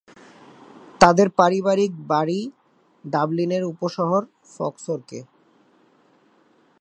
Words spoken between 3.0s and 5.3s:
ডাবলিনের উপশহর ফক্সরকে।